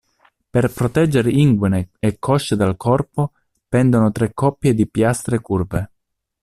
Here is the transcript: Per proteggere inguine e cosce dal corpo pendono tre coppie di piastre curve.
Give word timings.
Per 0.49 0.71
proteggere 0.73 1.29
inguine 1.29 1.89
e 1.99 2.17
cosce 2.17 2.55
dal 2.55 2.75
corpo 2.75 3.33
pendono 3.67 4.11
tre 4.11 4.33
coppie 4.33 4.73
di 4.73 4.87
piastre 4.89 5.41
curve. 5.41 5.91